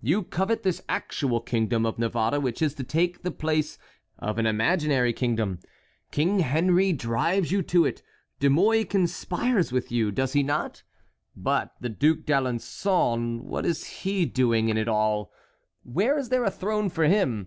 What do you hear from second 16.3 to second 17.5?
there a throne for him?